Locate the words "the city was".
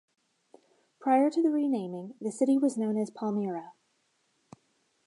2.19-2.75